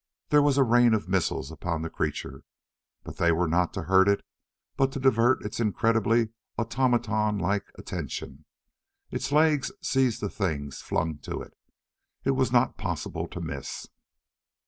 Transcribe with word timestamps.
There 0.29 0.41
was 0.41 0.57
a 0.57 0.63
rain 0.63 0.95
of 0.95 1.07
missiles 1.07 1.51
upon 1.51 1.83
the 1.83 1.89
creature. 1.91 2.43
But 3.03 3.17
they 3.17 3.31
were 3.31 3.47
not 3.47 3.71
to 3.75 3.83
hurt 3.83 4.07
it, 4.07 4.25
but 4.75 4.91
to 4.93 4.99
divert 4.99 5.45
its 5.45 5.59
incredibly 5.59 6.29
automaton 6.57 7.37
like 7.37 7.71
attention. 7.75 8.45
Its 9.11 9.31
legs 9.31 9.71
seized 9.83 10.19
the 10.19 10.27
things 10.31 10.81
flung 10.81 11.19
to 11.19 11.43
it. 11.43 11.55
It 12.23 12.31
was 12.31 12.51
not 12.51 12.77
possible 12.79 13.27
to 13.27 13.39
miss. 13.41 13.89